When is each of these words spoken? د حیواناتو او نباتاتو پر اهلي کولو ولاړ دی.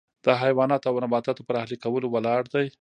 د 0.25 0.27
حیواناتو 0.41 0.87
او 0.91 0.97
نباتاتو 1.03 1.45
پر 1.47 1.55
اهلي 1.61 1.77
کولو 1.83 2.07
ولاړ 2.11 2.41
دی. 2.53 2.65